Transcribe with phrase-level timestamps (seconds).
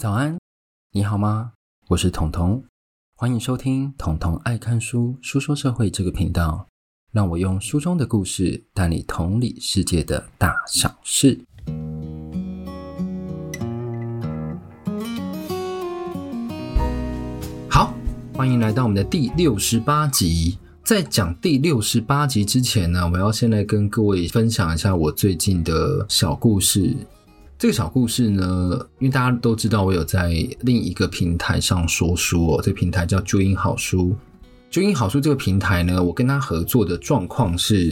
[0.00, 0.38] 早安，
[0.92, 1.52] 你好吗？
[1.88, 2.64] 我是彤彤，
[3.14, 6.66] 欢迎收听彤彤爱看书书说社会这个频道，
[7.12, 11.38] 让我用书中的故事带你同理世界的大小事。
[17.68, 17.92] 好，
[18.34, 20.56] 欢迎来到我们的第六十八集。
[20.82, 26.96] 在讲第六十八集之前呢，我要先来跟各位分享一下我最近的小故事。
[27.60, 28.70] 这个小故事呢，
[29.00, 30.30] 因为大家都知道我有在
[30.60, 34.16] 另一个平台上说书哦，这个平台叫啾音好书。
[34.70, 37.88] 啾音好书这个平台呢，我跟他合作的状况是，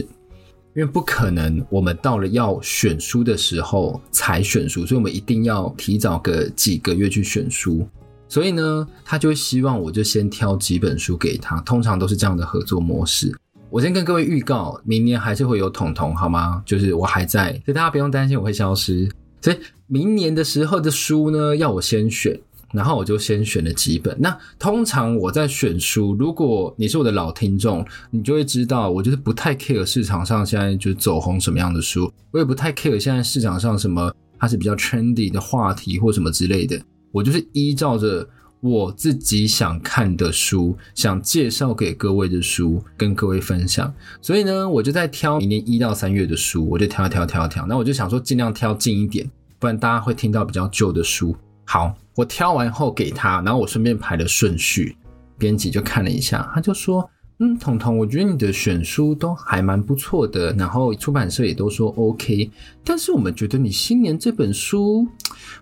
[0.73, 7.87] 因为不可能我们到了要选书的时候才选书，所以我们一定要提早个几个月去选书。
[8.27, 13.37] 所以呢，他就希望我就先挑几本书给他，通常都是这样的合作模式。
[13.69, 16.63] 我先跟各位预告，明年还是会有统统好吗？
[16.65, 19.07] 就是我还在，所以大家不用担心我会消失。
[19.41, 19.57] 所以
[19.87, 22.39] 明年的时候的书呢，要我先选，
[22.73, 24.15] 然后我就先选了几本。
[24.19, 36.79] 那通常我在选书，如果你是我的老听众，你就会知道，我就是不太 care 市场上现在就走红什么样的书，我也不太 care 现在市场上什么它是比较 trendy 的话题或什么之类的。
[37.11, 38.27] 我就是依照着
[38.61, 43.93] 我自己想看的书，想介绍给各位的书，跟各位分享。
[44.21, 47.65] 所以呢，我就在挑明年一到三月的书，我就挑挑挑挑。
[47.67, 51.33] 那我就想说，尽量挑近一点，不然大家会听到比较旧的书。
[51.63, 54.97] 好，我挑完后给他，然后我顺便排了顺序。
[55.37, 62.51] 编辑就看了一下，他就说：“嗯，彤彤，我觉得你的选书都还蛮不错的，然后出版社也都说 OK。
[62.83, 65.07] 但是我们觉得你新年这本书，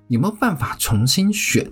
[0.08, 1.70] 有没有办法重新选？”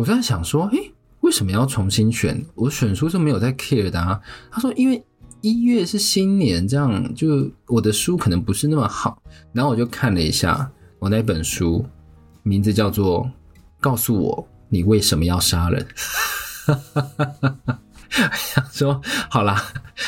[0.00, 2.42] 我在想说，诶，为什么要重新选？
[2.54, 4.18] 我选书是没有在 care 的啊。
[4.50, 5.04] 他说，因为
[5.42, 9.22] 一月是新年，这样就我的书可能不是那么好。
[9.52, 11.84] 然后我就看了一下我那本书，
[12.42, 13.24] 名字叫做
[13.78, 15.86] 《告诉我你为什么要杀人》。
[18.34, 18.98] 想说，
[19.28, 19.62] 好啦，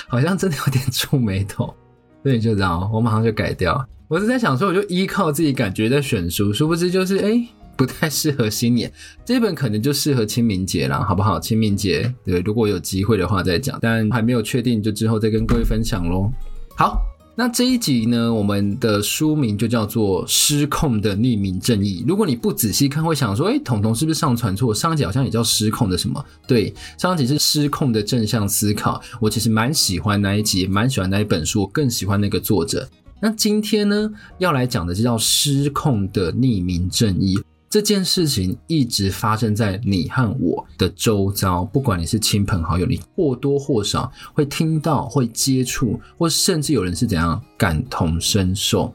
[0.08, 1.74] 好像真的有点触霉头，
[2.22, 3.86] 所以就这样，我马上就改掉。
[4.08, 7.46] 我是在想说，我就依靠自己感觉在选书，殊不知就是诶
[7.82, 8.92] 不太适合新年，
[9.24, 11.40] 这本可能就适合清明节了，好不好？
[11.40, 16.30] 清明节，对，如果有机会的话再讲，但还没有确定，就之后再跟各位分享喽。
[16.76, 17.00] 好，
[17.34, 22.04] 那这一集呢，我们的书名就叫做《失控的匿名正义》。
[22.06, 24.72] 如果你不仔细看，会想说，诶，彤彤是不是上传错？
[24.72, 26.24] 上一集好像也叫《失控的什么》？
[26.46, 29.00] 对，上一集是《失控的正向思考》。
[29.20, 32.88] 我其实蛮喜欢那一集，蛮喜欢那一本书，我更喜欢那个作者。
[33.24, 37.36] 那今天呢，要来讲的就叫《失控的匿名正义》。
[37.72, 48.94] 这件事情一直发生在你和我的周遭，不管你是亲朋好友，你或多或少会听到、会接触，或甚至有人是怎样感同身受。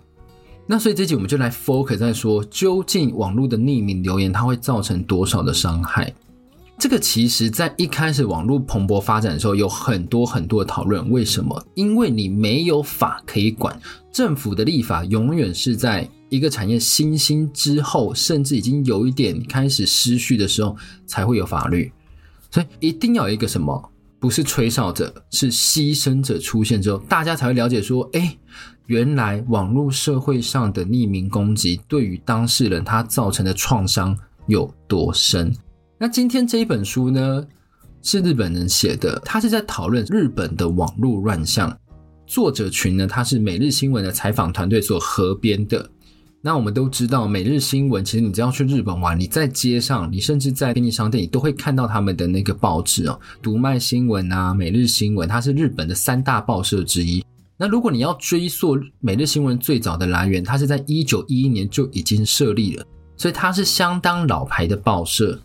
[0.67, 6.13] 那所以这集我们就来 focus 在说，究竟网络的匿名留言它会造成多少的伤害？
[6.77, 11.09] 这个其实在一开始网络蓬勃发展的时候，有很多很多的讨论。
[11.09, 11.65] 为什么？
[11.73, 13.75] 因为你没有法可以管，
[14.11, 16.07] 政府的立法永远是在。
[16.29, 21.91] 一个产业新兴之后，甚至已经有一点开始失序的时候，才会有法律。
[22.51, 28.37] 所以一定要有一个什么，不是吹哨者，是牺牲者出现之后，大家才会了解说，哎，
[28.85, 34.17] 原来网络社会上的匿名攻击对于当事人他造成的创伤
[34.47, 35.53] 有多深。
[35.97, 37.45] 那今天这一本书呢，
[38.01, 41.77] 是日本人写的，他是在讨论日本的网络乱象。
[42.25, 45.89] 作者群呢，他是每日新闻的采访团队所合编的。
[46.39, 57.25] 那我们都知道，每日新闻其实你只要去日本玩，你在街上，你甚至在便利商店，你都会看到他们的那个报纸哦，读卖新闻啊，每日新闻，它是日本的三大报社之一。
[57.57, 62.85] 那如果你要追溯每日新闻最早的来源，它是在一九一一年就已经设立了，
[63.17, 65.39] 所以它是相当老牌的报社。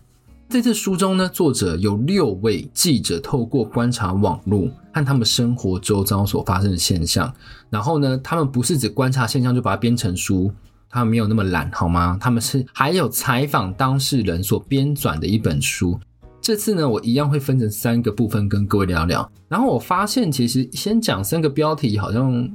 [0.47, 7.33] 在这书中呢，作者有六位记者透过观察网络和他们生活周遭所发生的现象，
[7.71, 10.53] 然后呢，他们不是只观察现象就把它编成书。
[10.93, 12.15] 他们没有那么懒，好吗？
[12.21, 15.99] 他们是还有采访当事人所编纂的一本书。
[16.39, 19.27] 这次呢，我一样会分成三个部分跟各位聊聊。
[19.49, 22.47] 然后我发现，其实先讲三个标题，好像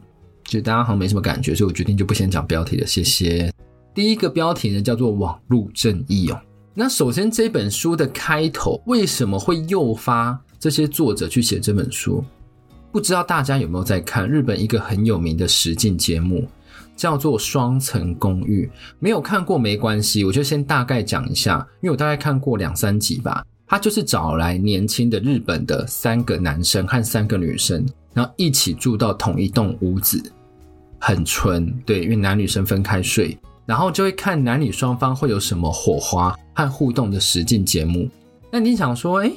[0.44, 2.86] 就大家好像没什么感觉，所以我决定就不先讲标题了。
[2.86, 3.52] 谢谢。
[3.92, 6.40] 第一个标题呢，叫做“网络正义”哦。
[6.74, 12.24] 那首先，这本书的开头为什么会诱发这些作者去写这本书？
[12.92, 16.46] 不知道大家有没有在看日本一个很有名的实境节目？
[16.96, 23.44] 叫做双层公寓，没有看过没关系，我就先大概讲一下，因为我大概看过两三集吧。
[23.70, 30.32] 他就是找来年轻的日本的三个男生和三个女生，然后一起住到同一栋屋子，
[30.98, 38.08] 很纯，对，因为男女生分开睡，然后就会看男女双方会有什么火花和互动的实境节目。
[38.50, 39.30] 那你想说，哎，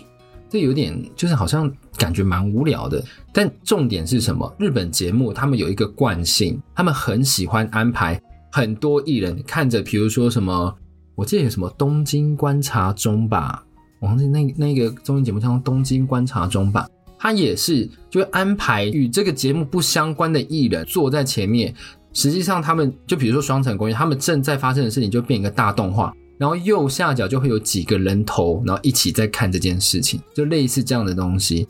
[0.52, 3.02] 这有点就是好像感觉蛮无聊的。
[3.32, 4.54] 但重点是什么？
[4.60, 8.22] 日本节目他们有一个惯性，他们很喜欢安排
[8.52, 10.76] 很多艺人看着，比如说什么，
[11.16, 13.64] 我记得有什么《东京观察中》吧，
[14.02, 16.86] 我忘记那那个综艺节目叫《东京观察中》吧。
[17.18, 21.74] 他也是就安排与这个节目不相关的艺人坐在前面，
[22.14, 26.12] 实际上他们就比如说双层公寓，他们正在发生的事情就变一个大动画，
[26.42, 31.68] 然后右下角就会有几个人头，然后一起在看这件事情，就类似这样的东西，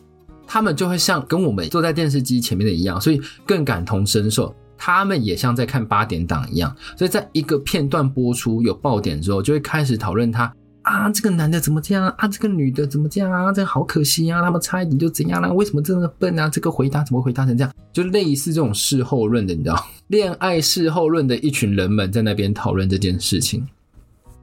[0.48, 10.50] 他们就会像跟我们坐在电视机前面的一样，所以更感同身受，他们也像在看八点档一样，所以在一个片段播出有爆点之后，就会开始讨论他。
[10.84, 12.28] 啊，这个男的怎么这样啊？
[12.30, 13.52] 这个女的怎么这样啊？
[13.52, 14.42] 这个好可惜啊！
[14.42, 15.54] 他们差一点就怎样了啊？
[15.54, 16.50] 为什么这么笨啊？
[16.50, 17.72] 这个回答怎么回答成这样？
[17.94, 23.68] 就类似这种事后论的，你知道，恋爱事后论的一群人们在那边讨论这件事情。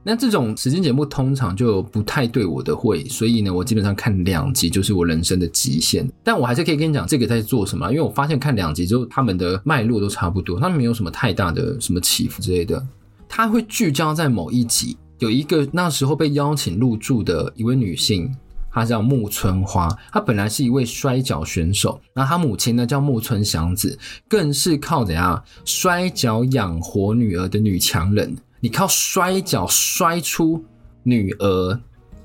[0.03, 6.09] 那这种时间节目通常就不太对我的胃，所以呢，我基本上看两集就是我人生的极限。
[6.23, 12.81] 但我还是可以跟你讲这个在做什么，因为我发现看两集之后，他们的脉络都差不多，他们没有什么太大的什么起伏之类的，
[13.27, 14.97] 他会聚焦在某一集。
[15.19, 18.33] 有一个那时候被邀请入驻的一位女性，
[18.71, 19.89] 她叫木村花。
[20.13, 23.99] 她本来是一位摔角选手，然后她母亲呢叫木村祥子，
[24.29, 28.33] 更是靠怎样摔跤养活女儿的女强人。
[28.59, 30.63] 你靠摔跤摔出
[31.03, 31.79] 女儿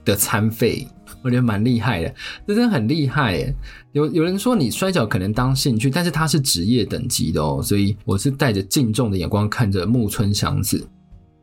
[0.05, 0.87] 的餐费，
[1.23, 2.15] 我觉得蛮厉害的，
[2.47, 3.55] 这真的很厉害耶。
[3.93, 10.87] 有有人说你摔跤可能当兴趣，但是她是职业等级的哦，所以我是带着敬重的眼光看着木村祥子。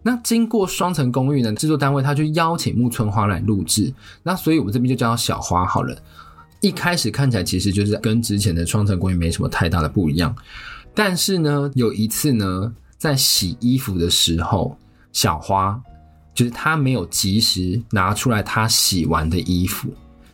[0.04, 3.94] 那经过双层公寓呢，制作单位他就邀请木村花来录制，
[4.24, 5.96] 那所以我们这边就叫小花好了。
[6.60, 10.36] 一开始看起来其实就是跟之前的双层公寓没什么太大的不一样，
[10.94, 14.78] 但是呢，有一次呢，在洗衣服的时候，
[15.12, 15.82] 小花
[16.36, 19.90] 就是她没有及时拿出来她洗完的衣服，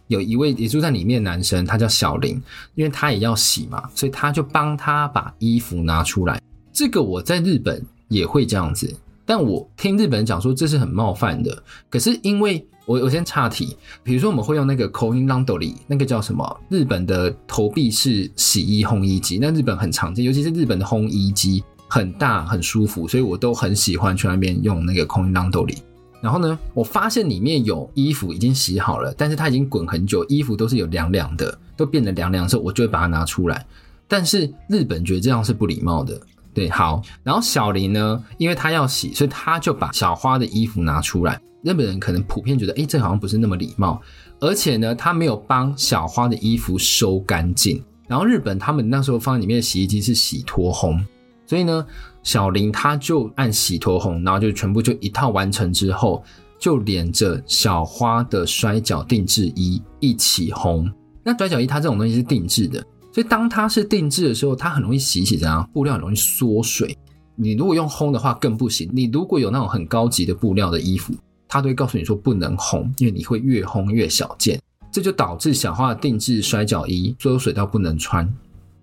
[0.08, 2.34] 有一位也住在里面的男生，他叫小林，
[2.76, 6.42] 因为他也要洗嘛，所以他就帮他把衣服拿出来。
[6.74, 8.94] 这个我在日本也会这样子。
[9.26, 16.60] 但我听日本人讲说，这是很冒犯的，可是因为我我先岔题，比如说我们会用那个 coin laundry，那个叫什么？
[16.70, 25.78] 日本的投币式洗衣烘衣机，那日本很常见，尤其是日本的烘衣机很大很舒服，所以我都很喜欢去那边用那个 coin laundry。
[26.22, 33.66] 然后呢，我发现里面有衣服已经洗好了，但是它已经滚很久，衣服都是有凉凉的，都变得凉凉的时候，我就会把它拿出来。
[34.08, 36.20] 但是日本觉得这样是不礼貌的。
[36.54, 41.40] 对，好，然后小林呢，因为他要洗，所以他就把小花的衣服拿出来。
[41.62, 44.02] 日本人可能普遍觉得，诶，这好像不是那么礼貌，
[44.40, 47.84] 而且呢，他没有帮小花的衣服收干净。
[48.08, 51.00] 然后日本他们那时候放在里面的洗衣机是洗脱烘，
[51.48, 51.84] 所以呢，
[52.22, 56.24] 小林他就按洗脱烘，然后就全部就一套完成之后，
[56.60, 60.92] 就连着小花的摔角定制衣一起烘。
[61.24, 62.86] 那摔角衣它这种东西是定制的。
[63.14, 66.96] 所以当它是定制的时候，它很容易洗洗，这样布料很容易缩水。
[67.36, 68.90] 你如果用烘的话更不行。
[68.94, 71.14] 你如果有那种很高级的布料的衣服，
[71.48, 74.60] 它都会告诉你说不能烘，因为你会越烘越小件。
[74.92, 78.28] 这就导致小花的定制摔角衣缩水到不能穿。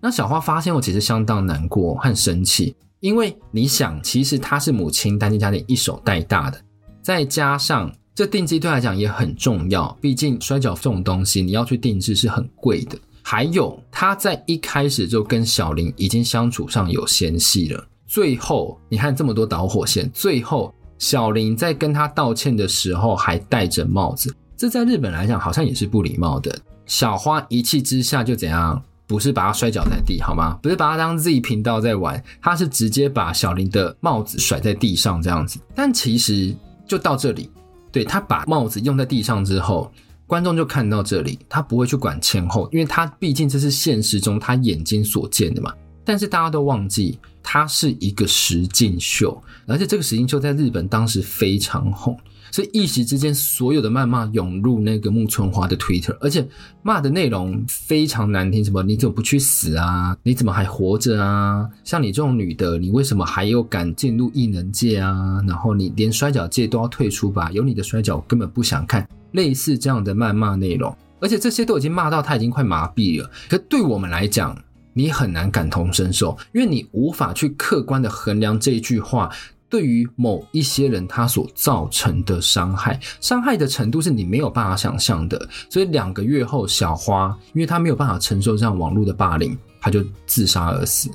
[0.05, 6.61] 那小花发现我其实相当难过和生气，因为你想，其实她是母亲单亲家庭一手带大的，
[7.01, 12.99] 再加上这定制对来讲也很重要，毕竟摔角这种东西你要去定制是很贵的。
[13.23, 17.83] 还有，他在一开始就跟小林已经相处上有嫌隙了。
[18.07, 26.55] 最后，你看这么多导火线，最后小林在跟他道歉的时候还戴着帽子，这在日本来讲好像也是不礼貌的。
[26.85, 28.83] 小花一气之下就怎样？
[29.07, 30.59] 不是把他摔倒在地好吗？
[30.63, 35.59] 不是把他当自己频道在玩，他是直接把小林的帽子甩在地上这样子。
[35.75, 36.55] 但其实
[36.87, 37.51] 就到这里，
[37.93, 39.91] 对，他把帽子用在地上之后。
[40.27, 45.71] 观众就看到这里，他不会去管前后，因为他毕竟这是现实中他眼睛所见的嘛。
[46.03, 52.19] 但是大家都忘记，它是一个实境秀，而且这个实境秀在日本当时非常红，
[52.51, 56.45] 所以一时之间所有的谩骂涌入那个木村花的 Twitter，而且
[56.83, 60.17] 骂的内容非常难听，什么你怎么不去死啊？
[60.23, 61.69] 你怎么还活着啊？
[61.85, 65.41] 像你这种女的，你为什么还有敢进入艺能界啊？
[65.47, 67.51] 然后你连摔角界都要退出吧？
[67.53, 69.07] 有你的摔角我根本不想看。
[69.33, 73.29] 类似这样的谩骂内容，而且这些都已经骂到他已经快麻痹了。
[73.49, 74.57] 可对我们来讲，
[74.95, 79.31] 你很难感同身受，因为你无法去客观的衡量这一句话
[79.69, 85.49] 对于某一些人他所造成的伤害，伤害的程度是你没有办法想象的。
[85.69, 91.11] 所以两个月后，小花因为她没有办法承受这样网络的霸凌，她就自杀而死。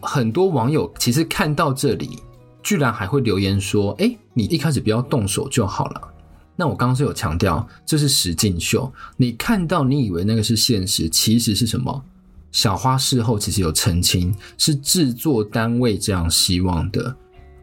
[0.00, 2.18] 很多网友其实看到这里。
[2.64, 6.00] 居然还会留言说：“哎，你一开始不要动手就好了。”
[6.54, 8.88] 那我刚刚是有强调，这是实境秀。
[9.16, 12.04] 你看到你以为那个是现实，其实是什么？
[12.52, 17.14] 小花事后其实有澄清，是制作单位这样希望的。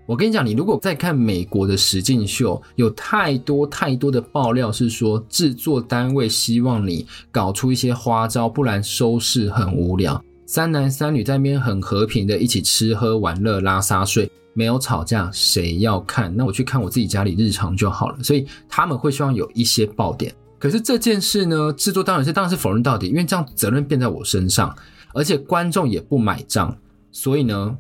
[0.06, 10.20] 我跟你讲，你如果再看美国的实境秀，有太多太多的爆料是说，制作单位希望你搞出一些花招，不然收视很无聊。
[10.48, 16.36] 三男三女在那边很和平的一起吃喝玩乐、拉撒睡，没有吵架，谁要看？
[16.36, 18.18] 那我去看我自己家里日常就好了。
[18.24, 20.34] 所以他们会希望有一些爆点。
[20.60, 24.76] 可是这件事呢，制作当然是当然是否认到底，因为这样责任变在我身上，
[25.14, 26.78] 而且观众也不买账，
[27.12, 27.78] 所以呢，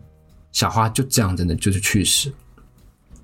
[0.51, 2.31] 小花就这样子呢，就是去世。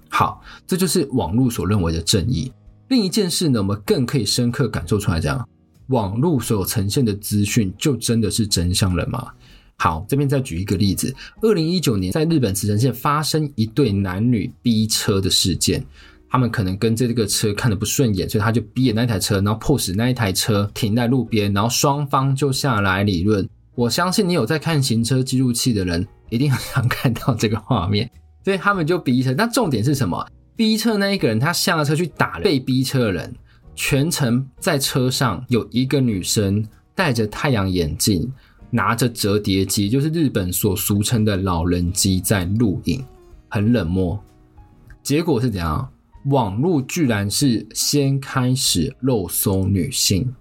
[0.09, 2.51] 好，这就是网络所认为的正义。
[2.89, 5.47] 另一件事呢，我们更可以深刻感受出来，这样。
[5.87, 9.31] 网络所呈现的资讯就真的是真相了吗？
[9.77, 15.85] 好，这边再举一个例子：二零一九年在日本茨城县发生一对男女逼车的事件，
[16.35, 23.47] 他们可能跟这个车看得不顺眼，所以他就逼了那台车，然后迫使那一台车停在路边，然后双方就下来理论。
[23.73, 28.11] 我相信你有在看行车记录器的人，一定很想看到这个画面，
[28.43, 29.33] 所以他们就逼车。
[29.37, 30.27] 那重点是什么？
[30.57, 33.33] 逼车那一个人他下了车去打被逼车的人。
[33.73, 38.29] 全程在车上有一个女生戴着太阳眼镜，
[38.69, 43.01] 拿着折叠机，就是日本所俗称的老人机，在录影，
[43.47, 44.21] 很冷漠。
[45.01, 45.89] 结果是怎样？
[46.25, 50.33] 网络居然是先开始肉搜女性。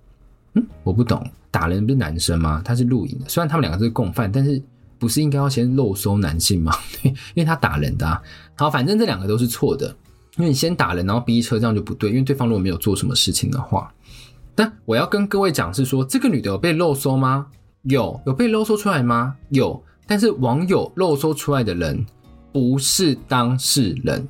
[0.54, 2.62] 嗯，我不懂，打人不是男生吗？
[2.64, 4.62] 他是录影的，虽然他们两个是共犯，但是
[4.98, 6.72] 不是应该要先肉搜男性吗？
[7.02, 8.22] 因为他打人的啊。
[8.54, 9.94] 好，反正这两个都是错的。
[10.36, 12.10] 因为你先打人，然后逼车，这样就不对。
[12.10, 13.92] 因为对方如果没有做什么事情的话，
[14.54, 17.46] 但我要跟各位讲是说，这个女的有被肉搜吗？
[17.82, 19.36] 有，有被肉搜出来吗？
[19.50, 22.04] 有，但是网友肉搜出来的人
[22.52, 24.26] 不是当事人。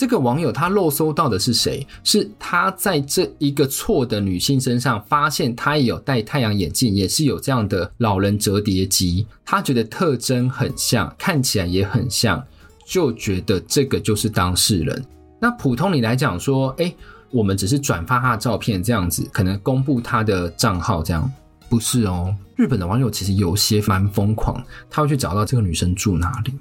[0.00, 1.86] 这个网友他漏搜到的是谁？
[2.04, 12.42] 是他在这一个错的女性身上发现她也有戴太阳眼镜，也是有这样的老人折叠机，他觉得特征很像，看起来也很像，
[12.86, 15.04] 就觉得这个就是当事人。
[15.38, 16.90] 那普通你来讲说，哎、
[17.30, 21.30] 我们只是转发他的照片这样子，可能公布他的账号这样，
[21.68, 22.34] 不是哦。
[22.56, 26.54] 日本的网友其实有些蛮疯狂，他会去找到这个女生住哪里，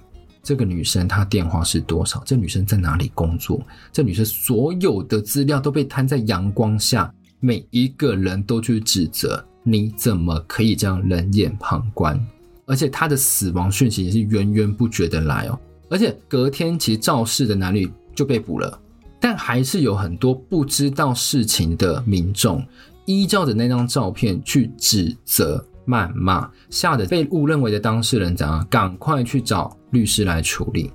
[0.44, 12.20] 这个女生她电话是多少，这女生在哪里工作，这女生所有的资料都被摊在阳光下，每一个人都去指责，你怎么可以这样冷眼旁观？
[12.66, 17.90] 而且她的死亡讯息也是源源不绝的来哦，而且隔天其实肇事的男女。
[18.16, 18.78] 就被捕了，
[19.18, 22.62] 但还是有很多不知道事情的民众
[23.06, 28.64] 依照着那张照片去指责、谩骂，吓得被误认为的当事人怎样？
[28.70, 30.92] 赶快去找律师来处理。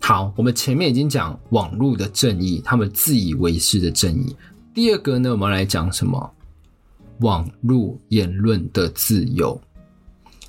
[0.00, 4.36] 好，我们前面已经讲网络的正义，他们自以为是的正义。
[4.72, 6.32] 第二个呢，我们来讲什么？
[7.18, 9.60] 网络言论的自由，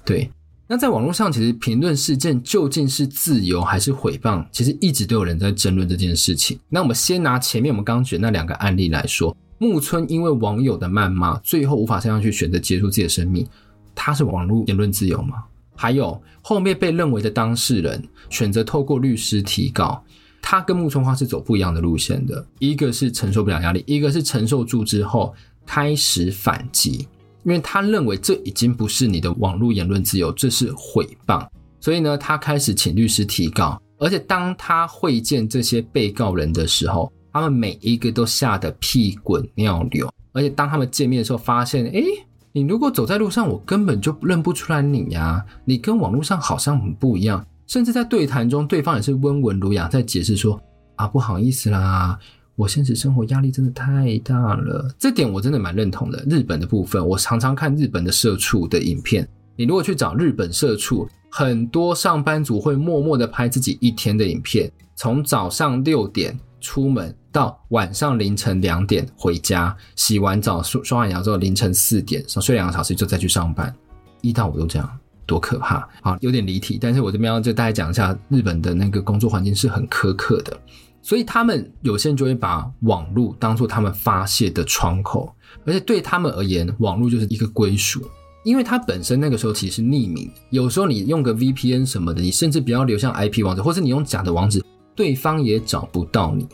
[0.05, 0.29] 对。
[0.67, 6.57] 那在网络上，其实评论事件究竟是自由还是诽谤，其实一直都有人在争论这件事情。
[6.69, 13.47] 那我们先拿前面我们刚举的那两个案例来说，木村因为网友的谩骂，最后无法上去选择结束自己的生命，
[13.93, 15.43] 他是网络言论自由吗？
[15.75, 20.03] 还有后面被认为的当事人选择透过律师提告，
[20.41, 25.31] 他跟木村花是走不一样的路线的，一个是承受不了压力，一个是承受住之后
[25.63, 27.07] 开始反击。
[27.43, 31.47] 因为他认为这已经不是你的网络言论自由，这是诽谤，
[31.79, 33.79] 所以呢，他开始请律师提告。
[33.99, 40.09] 而且当他会见这些被告人的时候，他们每一个都吓得屁滚尿流。
[40.33, 42.03] 而且当他们见面的时候，发现，诶，
[42.51, 47.45] 你如果走在路上，我根本就认不出来你呀，你跟网络上好像很不一样。
[47.67, 50.61] 甚至在对谈中，对方也是温文儒雅在解释说，
[50.95, 52.19] 啊，不好意思啦。
[52.57, 56.23] 我现实生活压力真的太大了，这点我真的蛮认同的。
[56.29, 59.27] 日本的部分，我常常看日本的社畜的影片。
[59.55, 73.73] 你如果去找日本社畜，很多上班族会默默的拍自己一天的影片，从早上六点出门到晚上凌晨两点回家，洗完澡刷刷完牙之后凌晨四点少睡两个小时就再去上班，
[74.21, 75.87] 一到五都这样，多可怕！
[76.01, 80.59] 好，有点离题，但是我这边要就大概讲一下日本的那个工作环境是很苛刻的。
[81.03, 85.33] 所以他们有些人就会把网络当做他们发泄的窗口，
[85.65, 88.07] 而且对他们而言，网络就是一个归属，
[88.43, 90.29] 因为它本身那个时候其实是匿名。
[90.51, 94.63] 有时候你用个 VPN 什么的，你甚至不要留下 IP 网址，或是你用假的网址，
[94.95, 96.47] 对方也找不到你。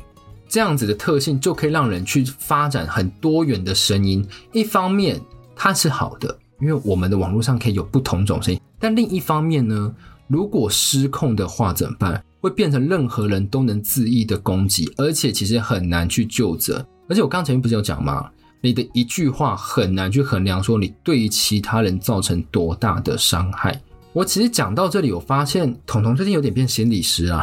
[0.48, 4.25] 这样子的特性就可以让人去发展很多元的声音。
[4.54, 5.22] 一方面
[5.56, 9.94] 它是好的，因为我们的网络上可以有不同种声音，但另一方面呢，
[10.27, 12.24] 如果失控的话怎么办？
[12.39, 16.86] 会变成任何人都能恣意的攻击，而且其实很难去救责。
[17.10, 18.30] 而且我刚才不是有讲吗？
[18.62, 23.82] 你的一句话很难去衡量说你对于其他人造成多大的伤害。
[24.13, 27.42] 我其实讲到这里，我发现彤彤最近有点变心理师啊，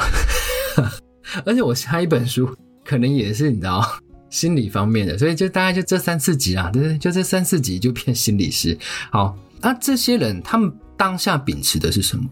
[1.45, 2.49] 而且我下一本书
[2.85, 3.83] 可能也是你知道
[4.31, 6.99] 心理方面的，所以就大概就这三四集啊，对不对？
[6.99, 8.77] 就这三四集就变心理师。
[9.11, 12.25] 好，那这些人他们当下秉持的是什么？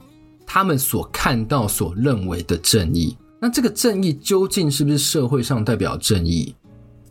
[0.47, 6.55] 他们所看到、所认为的正义，那这个正义究竟是不是社会上代表正义？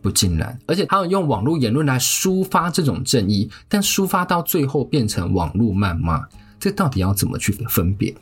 [0.02, 6.22] 不尽然，而且他们用网络言论来抒发这种正义，但抒发到最后变成网络谩骂，
[6.60, 8.14] 这到底要怎么去分辨？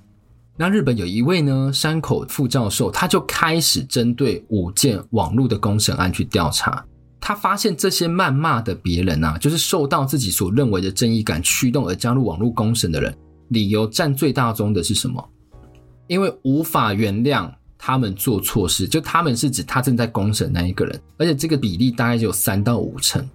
[0.61, 6.85] 那日本有一位呢，山口副教授，他就开始针对五件网络的公审案去调查，
[7.21, 13.15] 他发现这些谩骂的别人啊，就是受到自己所认为的正义感驱动而加入网络公审的人。
[13.47, 15.25] 理由占最大宗的是什么？
[16.07, 23.25] 因为无法原谅他们做错事，就他们是指他正在公审那一个人，而且这个比例大概只有三到五成。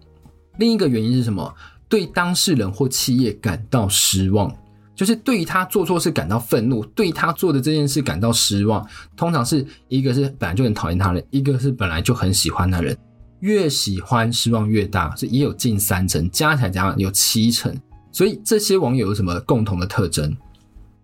[0.58, 1.54] 另一个原因是什么？
[1.88, 4.54] 对当事人或企业感到失望，
[4.94, 8.86] 就是对于他做错事感到愤怒，对他做的这件事感到失望。
[9.16, 12.96] 通常是一个是本来就很讨厌他的人，一个是本来就很喜欢他的人。
[13.40, 17.76] 越喜欢失望越大，所以也有近三成，加起来加有七成。
[18.10, 20.34] 所以这些网友有什么共同的特征？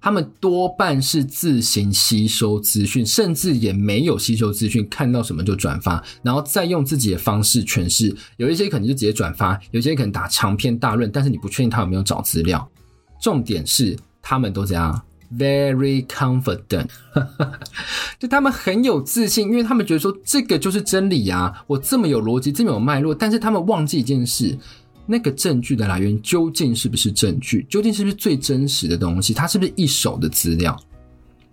[0.01, 8.17] 他们多半是自行吸收资讯，甚至也没有吸收资讯，看到什么就转发，然后再用自己的方式诠释。
[8.39, 12.67] 有一些可能就直接转发，有些可能打长篇大论，但是你不确定他有没有找资料。
[13.21, 15.03] 重点是他们都这样
[15.37, 16.89] ，very confident，
[18.19, 24.59] 就他们很有自信，因为他们觉得说这个就是真理啊，我这么有逻辑，这么有脉络，但是他们忘记一件事。
[25.07, 27.67] 那个证据的来源究竟是不是证据？
[27.69, 29.35] 究竟是不是最真实的东西？
[29.35, 30.79] 它是不是一手的资料？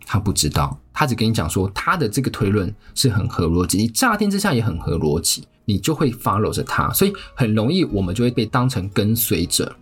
[0.06, 9.76] 他不知道，他只跟你讲说他的这个推论是很合逻辑，你乍听之下也很合逻辑，你就会 follow 着他，所以很容易我们就会被当成跟随者。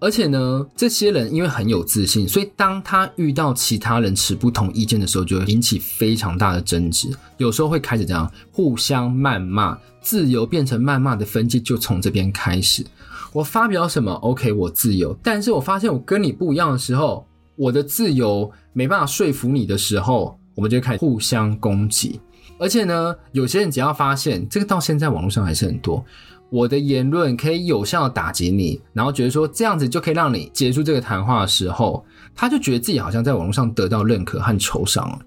[0.00, 12.84] 而且呢，这些人因为很有自信，所以当他遇到其他人持不同意见的时候，就会引起非常大的争执，有时候会开始这样互相谩骂，自由变成谩骂的分界就从这边开始。
[13.32, 15.16] 我发表什么？OK，我自由。
[15.22, 22.18] 但是我发现我跟你不一样的时候，我的自由没办法说服你的时候，我们就开始互相攻击。
[22.58, 26.04] 而且呢，有些人只要发现这个，到现在网络上还是很多，
[26.50, 35.18] 我的言论可以有效打击你，然后觉得说这样子就可以让你结束这个谈话的时候，他就觉得自己好像在网络上得到认可和酬赏了。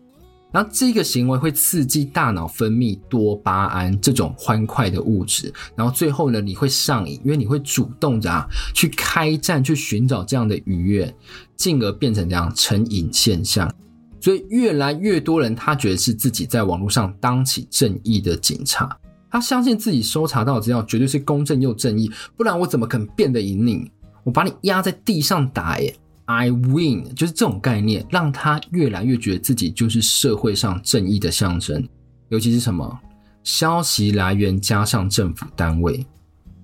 [0.51, 11.15] 然后这个行为会刺激大脑分泌多巴胺这种欢快的物质，然后最后呢，你会上瘾，因为你会主动的啊去开战，去寻找这样的愉悦，
[11.55, 13.73] 进而变成这样成瘾现象。
[14.21, 18.95] 所以越来越多人他觉得是自己在网络上当起正义的警察，
[19.33, 23.91] 他相信自己搜查到的资料绝对是公正又正义，不然我怎么可能变得赢你？
[24.23, 25.91] 我把你压在地上打耶
[26.25, 31.83] ！I win，就是这种概念，让他越来越觉得自己就是社会上正义的象征。
[32.29, 32.99] 尤其是什么
[33.43, 36.05] 消息来源加上政府单位，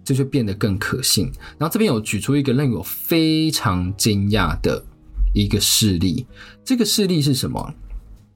[0.04, 1.26] 这就变得更可信。
[1.58, 4.80] 然后这边有举出一个令我非常惊讶的
[5.34, 6.28] 一个事例，
[6.64, 7.74] 这个事例是什么？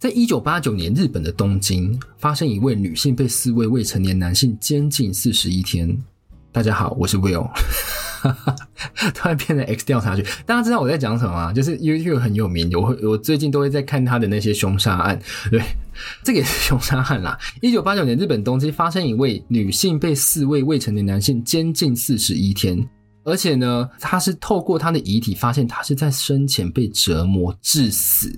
[0.03, 5.97] 在一九八九年，日本的东京发生一位女性被四位未成年男性监禁四十一天。
[6.51, 7.49] 大家好，我是 Will。
[9.15, 11.53] 突然变成 X 调查局，大家知道我在讲什么吗？
[11.53, 15.17] 就是 YouTube 很有名，我会我最近都会在看他的那些凶杀案。
[15.49, 15.63] 对，
[16.21, 17.39] 这个也是凶杀案啦。
[17.61, 22.85] 一九八九年，日本东京发生一位女性被四位未成年男性监禁四十一天，
[23.23, 28.37] 而且呢，他是透过他的遗体发现他是在生前被折磨致死。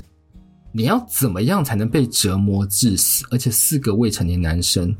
[0.77, 3.25] 你要怎么样才能被折磨致死？
[3.31, 4.93] 而且四个未成年男生，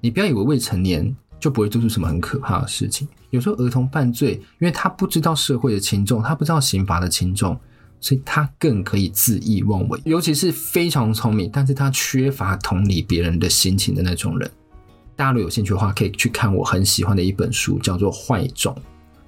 [0.00, 3.08] 你不要以为未成年就不会做出什么很可怕的事情。
[3.30, 7.58] 有时候儿童犯罪，因为他不知道社会的轻重，他不知道刑罚的轻重，
[7.98, 10.00] 所以他更可以恣意妄为。
[10.04, 14.48] 尤其是非常聪明，但是他缺乏同理别人的心情的那种人。
[15.16, 18.72] 大家如果有兴趣的话，可以去看我很喜欢的一本书，叫做《坏种》。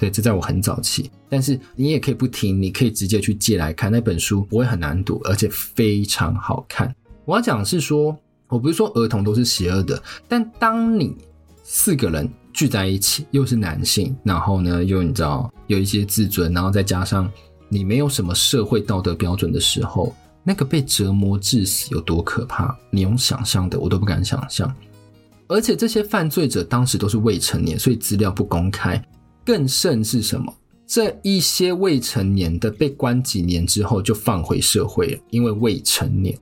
[0.01, 1.11] 对，这在我很早期。
[1.29, 6.93] 但是你也可以不听，你可以直接去借来看那本书，不会很难读，而且非常好看。
[7.27, 8.17] 我要讲的是说，
[8.49, 11.15] 我不是说儿童都是邪恶的，但当你
[11.63, 12.29] 四个人。
[12.53, 17.31] 聚在一起，又是男性，然后呢，又你知道有一些自尊，然后再加上
[17.69, 22.77] 你没有什么社会道德标准的时候，那个被折磨致死有多可怕？
[22.91, 24.71] 你用想象的，我都不敢想象。
[25.47, 29.01] 而且这些犯罪者当时都是未成年，所以资料不公开。
[29.51, 30.55] 更甚是什么？
[30.87, 36.39] 这一些未成年的被关几年之后就放回社会了，因为未成年。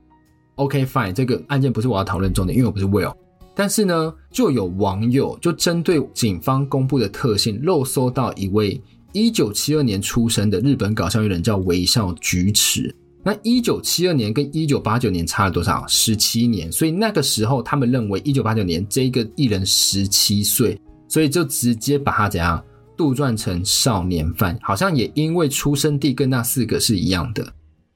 [0.57, 3.11] OK fine，这个案件不是我要讨论重点，因为我不是 Will。
[3.55, 8.79] 但是呢，就有网友就针对警方公布的特性，漏搜到一位
[9.11, 12.95] 一九七二年出生的日本搞笑艺人，叫微笑菊池。
[13.23, 15.83] 那一九七二年跟一九八九年差了多少？
[15.87, 16.71] 十七年。
[16.71, 22.63] 所以那个时候，他们认为一九八九年这个艺人十七岁，所以就直接把他怎样
[22.99, 27.53] 杜撰成少年犯，好像也因为出生地跟那四个是一样的。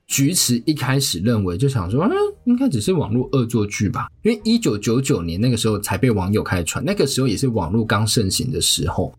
[0.08, 2.14] 菊池一开始认为就想说，嗯，
[2.46, 9.14] 应该只是网络恶作剧吧，因为一九九九年那个时候才被网友开始传，那个时候也是网络刚盛行的时候。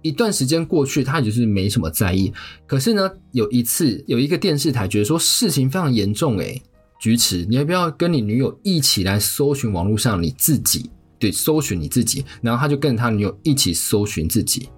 [0.00, 2.32] 一段时间过去，他就是没什么在意。
[2.66, 6.62] 可是呢，有一次有一个电视台觉得说事情非常严重，诶，
[6.98, 10.88] 菊池，你要不要跟你女友一起来搜寻网络上你自己？
[11.18, 12.24] 对，搜寻你自己。
[12.40, 14.68] 然后他就跟他女友一起搜寻自己，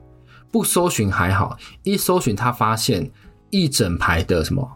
[0.51, 3.11] 不搜寻还好，一搜寻他发现
[3.51, 4.67] 一整排的什么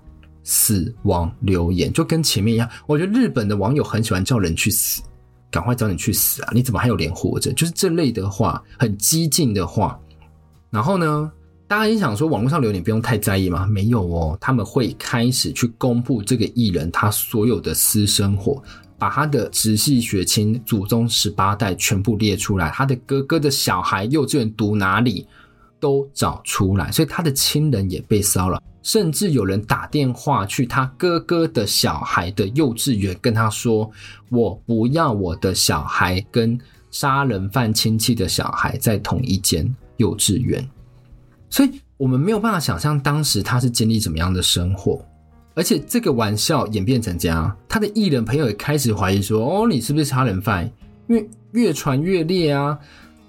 [0.44, 2.68] 死亡留言，就跟前面一样。
[2.86, 5.02] 我觉得日本的网友很喜欢叫人去死，
[5.50, 6.50] 赶快叫你去死啊！
[6.52, 7.52] 你怎么还有脸活着？
[7.52, 9.98] 就是这类的话，很激进的话。
[10.70, 11.30] 然后呢，
[11.68, 13.66] 大家也想说网络上留言不用太在意吗？
[13.66, 18.62] 没有哦，他们会开始去公布这个艺人他所有的私生活，
[18.98, 25.26] 把他的直系血亲、祖宗十八代全部列出来，他的哥哥的小孩幼稚园读哪里
[25.82, 33.90] 都找出来，所以他的亲人也被骚扰，甚至有人打电话去他哥哥的小孩的幼稚园，跟他说
[34.30, 36.56] ：“我不要我的小孩跟
[36.92, 39.68] 杀人犯亲戚的小孩在同一间。”
[39.98, 40.68] 幼稚园，
[41.48, 45.04] 所以我们没有办法想象当时他是经历怎么样的生活，
[45.54, 50.68] 而且这个玩笑演变成这样，他的艺人朋友也开始怀疑说：“哦，你是不是杀人犯？”
[51.08, 52.76] 因为越传越烈啊，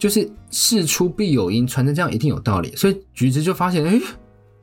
[0.04, 2.76] 就是事出必有因，传成这样一定有道理。
[2.76, 3.98] 所以橘子就发现，哎，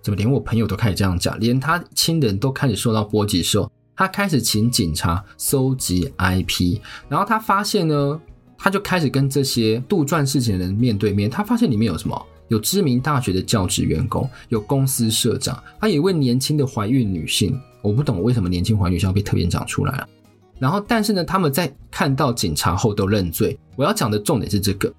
[0.03, 8.21] 怎么连我朋友都开始这样讲，连他亲人都开始受到波及的时候，他开始请警察搜集 IP，然后他发现呢。
[8.63, 12.27] 他就开始跟这些杜撰事情的人面对面，他发现里面有什么？
[12.49, 17.59] 有知名大学的教职员工，有公司社长，还有一位年轻的怀孕女性。
[17.81, 20.07] 我不懂为什么年轻怀孕女性要被特别讲出来了。
[20.59, 23.59] 然后，但是呢，他们在看到警察后都认罪。
[23.77, 24.93] 我要讲的重点是这个：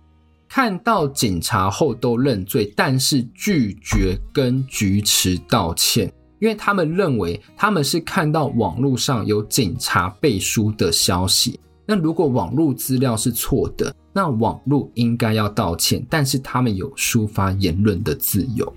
[0.54, 11.58] 看到警察后都认罪，但是拒绝跟菊池道歉，因为他们认为他们是看到网络上有警察背书的消息。
[11.86, 18.76] 那如果网络资料是错的，那网络应该要道歉，但是他们有抒发言论的自由。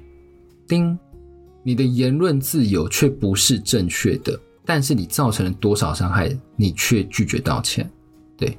[0.69, 0.97] 叮，
[1.65, 7.91] 你的言论自由却不是正确的，但是你造成了多少伤害，你却拒绝道歉。
[8.37, 8.57] 对，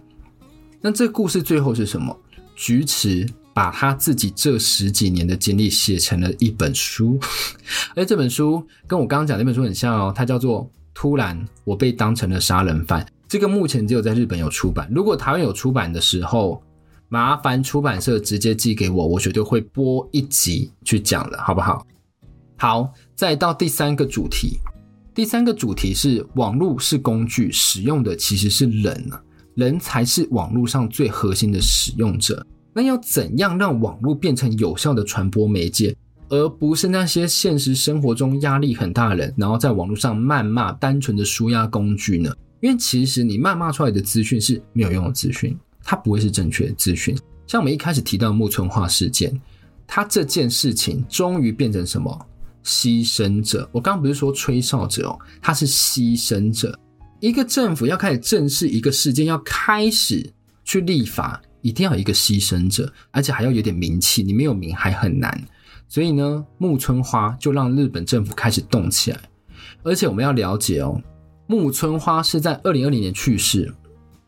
[0.82, 2.13] 那这故事最后是什么？
[2.56, 7.20] 菊池把他自己这十几年的经历写成了一本书，
[7.96, 10.63] 而这本书跟我刚刚讲的那本书很像哦，它叫做
[10.94, 13.04] 《突然我被当成了杀人犯》。
[13.28, 16.62] 这个目前只有在日本有出版，如果台湾有出版的时候，
[17.10, 21.86] 麻烦出版社直接寄给我，我绝对会播一集去讲的，好不好？
[22.58, 24.60] 好，再到第三个主题，
[25.13, 29.10] 第三个主题是网络是工具，使用的其实是人，
[29.56, 32.46] 人才是网络上最核心的使用者。
[32.74, 35.96] 那要怎样让网络变成有效的传播媒介，
[36.30, 42.34] 而不是那些现实生活中压力很大的人，然后在网络上谩骂单纯的纾压工具呢？
[42.62, 47.18] 因为其实你谩骂出来的资讯是没有用的资讯，它不会是正确的资讯。
[47.48, 49.39] 像我们一开始提到的木村花事件，
[49.88, 52.28] 它这件事情终于变成什么？
[52.63, 53.70] 牺牲者。
[53.72, 56.78] 我刚刚不是说吹哨者哦，他是牺牲者。
[57.25, 60.31] 一个政府要开始正视一个事件，要开始
[60.63, 64.21] 去立法，一定要有一个牺牲者，而且还要有点名气。
[64.21, 65.43] 你没有名还很难。
[65.89, 69.19] 所以呢，木村花就让日本政府开始动起来。
[69.81, 71.01] 而且我们要了解哦。
[71.47, 73.73] 木村花是在二零二零年去世，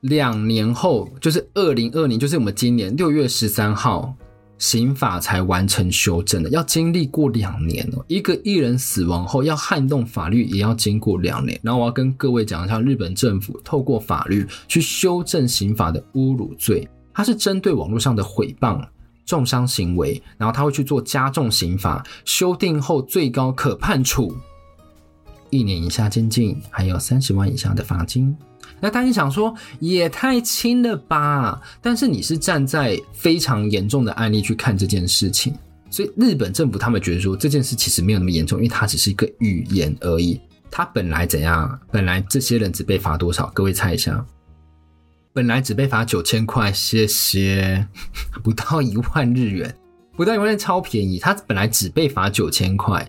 [0.01, 4.11] 两年后就是二零二零，就是我们今年六月十三号，
[4.57, 8.03] 刑法才完成修正的，要经历过两年哦。
[8.07, 11.59] 一个艺人死亡后要撼动法律，也要经过两年。
[11.61, 18.83] 然后我要跟各位讲一下，日本政府透过法律去修正刑法的侮辱罪，它是针对网络上的诽谤、
[19.25, 24.35] 重伤行为，然后他会去做加重刑罚，修订后最高可判处。
[25.49, 28.35] 一年以下监禁，还有三十万以下的罚金。
[28.79, 31.59] 那大家想说也太轻了吧？
[31.81, 35.53] 但是你是站在非常严重的案例去看这件事情，
[35.89, 40.39] 所以日本政府他们觉得说这件事其实没有那么严重，因为它只是一个语言而已。
[40.69, 41.79] 它本来怎样？
[41.91, 43.49] 本来这些人只被罚多少？
[43.53, 44.23] 各位猜一下。
[45.33, 47.87] 本来只被罚九千块，谢谢，
[48.43, 49.75] 不到一万日元，
[50.15, 51.19] 不到一万日元超便宜。
[51.19, 53.07] 他本来只被罚九千块。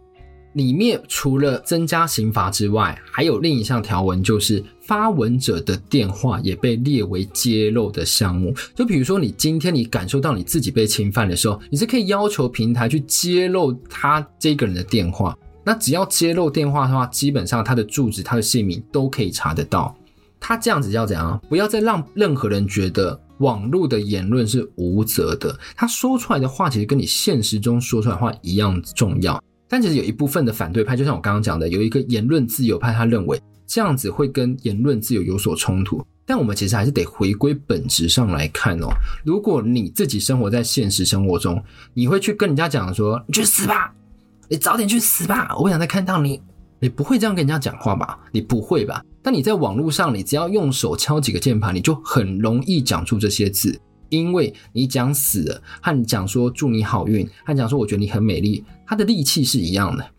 [0.59, 8.53] 里面除了增加刑罚之外，还有另一项条文，就是发文者的电话也被列为揭露的项目。
[8.75, 15.39] 就比如说，你今天你感受到你自己被侵犯的时候，你是可以要求平台去揭露他这个人的电话。
[15.65, 19.97] 那只要揭露电话的话，基本上他的住址、他的姓名都可以查得到。
[20.41, 21.41] 他这样子要怎样？
[21.49, 25.57] 不要再让任何人觉得网络的言论是无责的。
[25.77, 29.41] 他说出来的话，其实跟你现实中说出来的话一样重要。
[29.69, 36.05] 但其实有一部分的反对派，就像我刚刚讲的，有一个言论自由派，他认为这样子会跟言论自由有所冲突。
[36.25, 38.89] 但我们其实还是得回归本质上来看哦。
[39.25, 41.63] 如果你自己生活在现实生活中，
[41.95, 43.93] 你会去跟人家讲说：“你去死吧！”
[44.51, 45.55] 你早点去死吧！
[45.57, 46.41] 我不想再看到你。
[46.81, 48.19] 你不会这样跟人家讲话吧？
[48.31, 49.03] 你不会吧？
[49.23, 53.79] 但你在网络上，你只要用手敲几个键盘，你就很容易讲出这些字。
[54.09, 60.11] 因为你讲死了，和你讲说祝你好运，和讲说我觉得你很美丽，他的力气是一样的，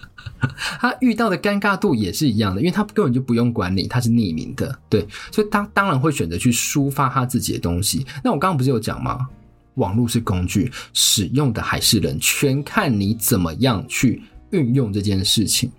[0.80, 8.06] 他遇到的尴尬度也是一样的，因为他根本就不用管你，他是匿名的，对，所以他当然会选择去抒发他自己的东西。
[8.22, 9.28] 那我刚刚不是有讲吗？
[9.74, 15.70] 网络是工具，使用的还是人，全看你怎么样去运用这件事情。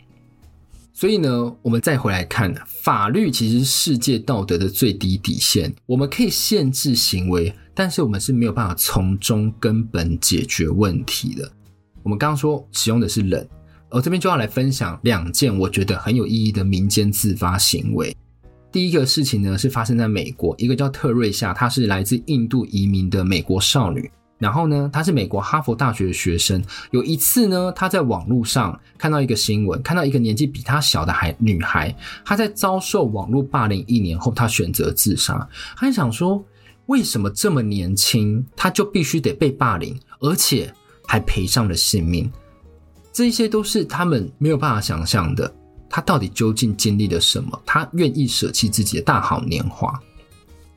[0.99, 5.73] 所以呢，我们再回来看，法律其实是世界道德的最低底线。
[5.85, 11.49] 我们可以限制行为，但是我们是没有办法从中根本解决问题的。
[12.03, 13.47] 我们刚刚说使用的是人，
[13.88, 18.13] 而这边就要来分享两件我觉得很有意义的民间自发行为。
[18.69, 24.12] 第一个事情呢，是发生在美国，一个叫特瑞夏，她是来自印度移民的美国少女。
[24.39, 26.63] 然后呢，她是美国哈佛大学的学生。
[26.89, 35.47] 有一次呢，她在网络上看到一个新闻，看到一个年纪比她小的孩女孩，她在遭受网络霸凌一年后，她选择自杀。
[35.78, 36.43] 她想说，
[36.88, 40.73] 为什么这么年轻，她就必须得被霸凌，而且
[41.06, 42.32] 还赔上了性命？
[43.12, 45.54] 这些都是他们没有办法想象的。
[45.91, 47.60] 他到底究竟经历了什么？
[47.65, 49.99] 他愿意舍弃自己的大好年华，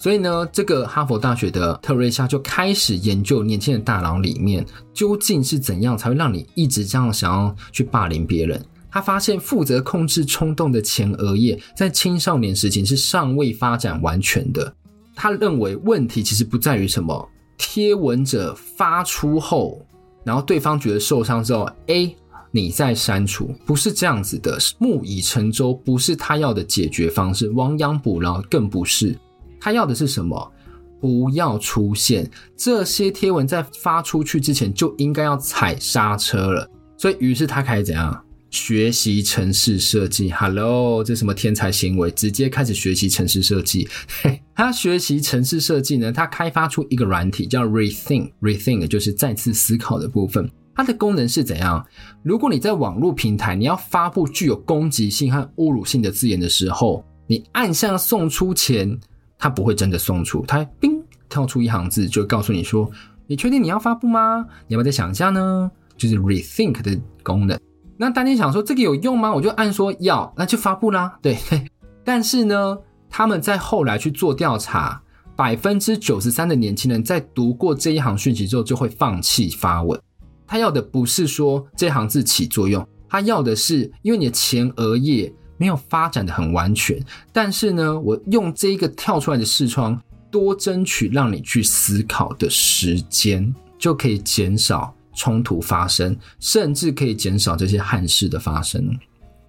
[0.03, 8.61] 所以呢，这个哈佛大学的特瑞莎就开始研究年轻的大脑里面究竟是怎样才会让你一直这样想要去霸凌别人。
[8.91, 14.75] 他发现负责控制冲动的前额叶在青少年时期是尚未发展完全的。
[15.15, 19.87] 他认为问题其实不在于什么贴文者发出后，
[20.25, 22.17] 然后对方觉得受伤之后，A。
[22.55, 24.59] 你再删除，不是这样子的。
[24.79, 29.19] 木已成舟不是他要的解决方式，亡羊补牢更不是。
[29.65, 30.53] 他要的是什么？
[31.01, 36.69] 不要出现这些贴文，在发出去之前就应该要踩刹车了。
[36.99, 38.25] 所以，于是他开始怎样？
[38.51, 40.33] 学习城市设计。
[40.33, 42.11] Hello，这什么天才行为？
[42.11, 43.89] 直接开始学习城市设计。
[44.53, 46.11] 他学习城市设计呢？
[46.11, 50.51] 他开发出一个软体叫 Rethink，Rethink 就是再次思考的部分。
[50.75, 51.87] 它的功能是怎样？
[52.25, 58.99] 如果你在网络平台，你要发布具有攻击性和侮辱性的字眼的时候，你按下送出前，
[59.43, 62.89] 它不会真的送出，它叮跳出一行字，就告诉你说
[63.27, 64.47] ：“你确定你要发布吗？
[64.69, 67.59] 你要不要再想一下呢？”就是 rethink 的功能。
[67.97, 69.35] 那当你想说这个有用吗？
[69.35, 71.19] 我就按说要，那就发布啦。
[71.21, 71.67] 对对，
[72.05, 72.79] 但是呢，
[73.11, 75.03] 他们在后来去做调查，
[75.35, 80.01] 百分之九十三的年轻人在读过这一行讯息之后，就会放弃发文。
[80.47, 87.01] 他要的不是说这行字起作用，他要的是因为你的前额叶没有发展得很完全，
[87.33, 89.97] 但是呢，我用这一个跳出来的视窗
[90.29, 98.99] 多争取让你去思考的时间，就可以减少冲突发生，甚至可以减少这些憾事的发生。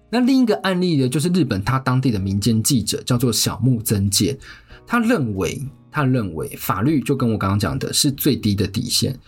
[0.08, 4.38] 那另一个案例呢，就是日本他当地的民间记者叫做小木曾介，
[4.86, 9.18] 他认为他认为法律就跟我刚刚讲的是最低的底线。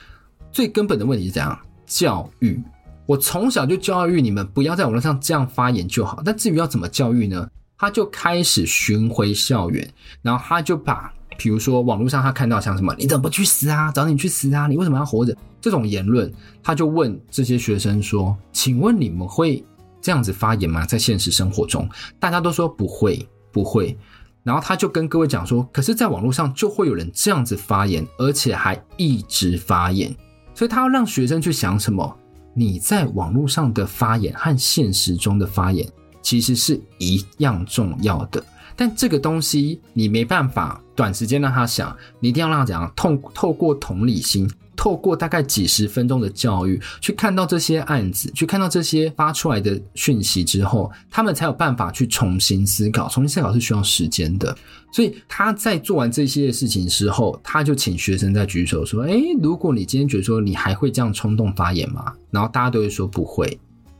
[0.53, 1.59] 最根本的问题是怎样？
[1.85, 2.63] 教育。
[3.07, 6.21] 我从小就教育你们，不要在网络上这样发言就好。
[6.25, 7.49] 但至于要怎么教育呢？
[7.79, 9.87] 他就开始巡回校园，
[10.23, 13.93] 然后他就把，比如说网络上他看到像什么“你怎么不去死啊？
[13.93, 14.67] 早点去死啊！
[14.67, 19.63] 你为什么要活着？”这种言论，他就问这些学生说：“请问你们会
[20.01, 20.87] 这样子发言吗？
[20.87, 21.87] 在现实生活中？”
[22.19, 23.95] 大家都说不会，不会。
[24.43, 30.15] 然后他就跟各位讲说：“可是，在网络上就会有人这样子发言，而且还一直发言。”
[30.55, 32.17] 所以他要让学生去想什么？
[32.59, 35.87] 你在网络上的发言和现实中的发言
[36.23, 38.43] 其实是一样重要的，
[38.75, 44.51] 但这个东西你没办法短时间让他想，你一定要让他怎样透透过同理心。
[44.77, 53.09] 透过大概几十分钟的教育，去看到这些案子，去看到这些发出来的讯息之后，他们才有办法去重新思考。
[53.09, 54.57] 重新思考是需要时间的，
[54.93, 63.59] 所以他在做完这些事情之后，他就请学生在举手说：“诶，如果你今天觉得说你还会这样冲动发言吗？”然后大家都会说不会。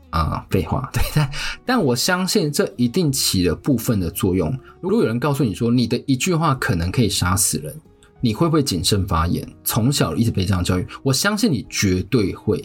[0.09, 1.29] 啊，废话， 对，但
[1.65, 4.57] 但我相信这一定起了部分的作用。
[4.79, 7.75] 如果有人告诉你说你的一句话可能可以杀死人，
[8.21, 9.47] 你会不会谨慎发言？
[9.63, 12.63] 从小一直被这样教育，我相信你绝对会，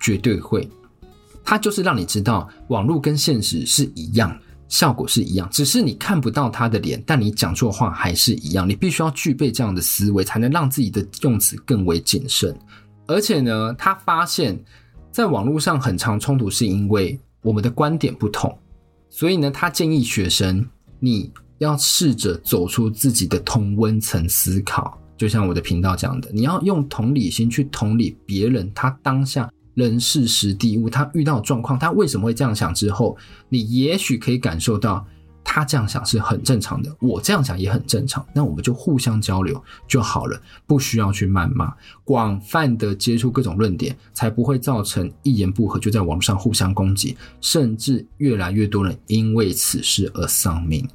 [0.00, 0.68] 绝对会。
[1.44, 4.38] 它就是让你知道，网络跟现实是一样，
[4.68, 8.68] 效果是一样，只是你看不到他的脸，但你讲错话还是一样。
[8.68, 12.56] 你必须要具备这样的思维，才能让自己的用词更为谨慎。
[13.06, 14.58] 而且呢，他发现。
[15.12, 18.58] 在网络上很常冲突，是因为我们的观点不同，
[19.10, 20.66] 所以呢，他建议学生
[21.00, 21.30] 你
[21.62, 33.16] 要试着走出自己的同温层思考，就像我的频道讲的，你要用同理心去同理别人，他当下人事时地物，他遇到状况，他为什么会这样想之后，
[33.48, 35.06] 你也许可以感受到。
[35.44, 38.24] 他这样想是很正常的，我这样想也很正常。
[38.32, 50.88] 那我们就互相交流就好了，不需要去谩骂，广泛的接触各种论点，才不会造成一言不合就在网络上互相攻击，甚至越来越多人因为此事而丧命。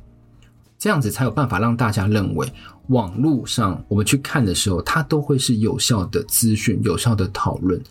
[0.77, 2.47] 这样子才有办法让大家认为，
[2.87, 7.81] 网络上我们去看的时候，它都会是有效的资讯、有效的讨论，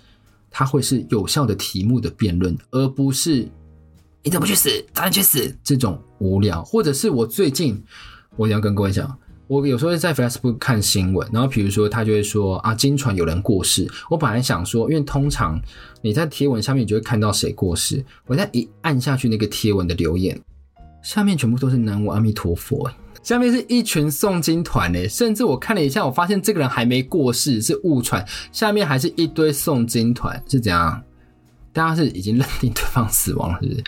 [0.51, 3.49] 它会是有效的题目的辩论，而不是。
[4.23, 4.69] 你怎么不去死？
[4.93, 5.57] 早点去死！
[5.63, 7.81] 这种无聊，或者是我最近，
[8.35, 13.89] 我要跟各位讲，我有时候在 Facebook 看新闻，然后比如说他就会说啊，惊传有人过世。
[14.11, 15.61] 我本来想说，因为通常
[16.03, 20.37] 你在贴文下面你就会看到谁过世，我再一按下去那个贴文的留言，
[21.07, 22.91] 下面全部都是南无阿弥陀佛，
[23.23, 31.01] 下面是一群诵经团诶，甚至我看了一下，我发现这个人还没过世，是误传，下面还是一堆诵经团，是怎样？
[31.73, 33.85] 大家是已经认定对方死亡了，是不是？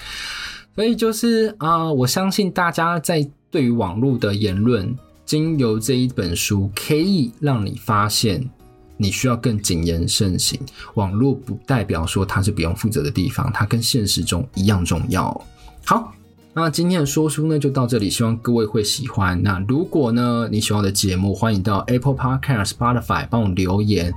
[0.76, 8.48] 所以就是啊、我相信大家在对于网络的言论，经由这一本书，可以让你发现
[8.96, 10.60] 你需要更谨言慎行。
[10.94, 15.44] 网络不代表说它是不用负责的地方，它跟现实中一样重要。
[15.84, 16.12] 好，
[16.60, 19.40] 那今天的说书呢就到这里，希望各位会喜欢。
[19.44, 24.12] 那如果呢你喜欢我的节目，欢迎到 Apple Podcast、Spotify 帮我留言。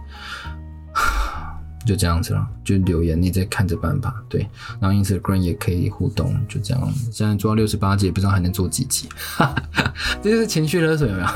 [1.83, 4.13] 就这样子了，就留言，你再看着办吧。
[4.29, 4.47] 对，
[4.79, 6.93] 然后 Instagram 也可以互动，就这样。
[7.11, 9.07] 现在做到六十八集，也不知道还能做几集，
[10.21, 11.27] 这就是情绪勒索，有没有？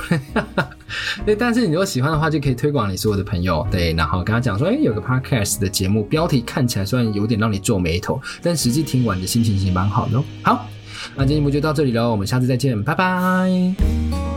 [1.25, 3.65] 对，但是你如果喜欢的话，就可以推广你所有的朋友。
[3.71, 10.23] 对，然后跟他讲说，哎，有个 Podcast 的节目，标题看起来虽然有点让你皱眉头，但实际听完的心情其实蛮好的哦。
[10.43, 10.67] 好，
[11.17, 14.34] 那今天节目就到这里了，我们下次再见，拜拜。